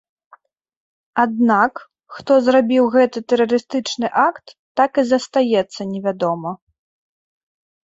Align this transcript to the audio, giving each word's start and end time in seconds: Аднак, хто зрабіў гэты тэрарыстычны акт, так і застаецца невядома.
Аднак, 1.23 1.73
хто 2.15 2.33
зрабіў 2.47 2.83
гэты 2.97 3.23
тэрарыстычны 3.35 4.07
акт, 4.27 4.47
так 4.83 4.91
і 5.05 5.07
застаецца 5.13 5.81
невядома. 5.93 6.51